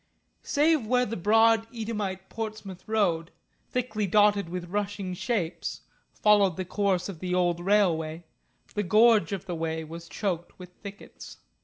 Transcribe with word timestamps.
Save 0.41 0.87
where 0.87 1.05
the 1.05 1.15
broad 1.15 1.69
Eadhamite 1.71 2.27
Portsmouth 2.27 2.83
Road, 2.87 3.29
thickly 3.69 4.07
dotted 4.07 4.49
with 4.49 4.71
rushing 4.71 5.13
shapes, 5.13 5.81
followed 6.11 6.57
the 6.57 6.65
course 6.65 7.07
of 7.07 7.19
the 7.19 7.35
old 7.35 7.59
railway, 7.59 8.23
the 8.73 8.81
gorge 8.81 9.31
of 9.31 9.45
the 9.45 9.53
wey 9.53 9.83
was 9.83 10.09
choked 10.09 10.57
with 10.57 10.69
thickets. 10.81 11.37